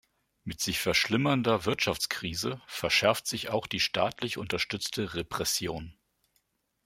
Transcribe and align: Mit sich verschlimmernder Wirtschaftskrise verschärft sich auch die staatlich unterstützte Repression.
Mit 0.45 0.59
sich 0.61 0.79
verschlimmernder 0.79 1.65
Wirtschaftskrise 1.65 2.59
verschärft 2.65 3.27
sich 3.27 3.49
auch 3.51 3.67
die 3.67 3.79
staatlich 3.79 4.39
unterstützte 4.39 5.13
Repression. 5.13 5.93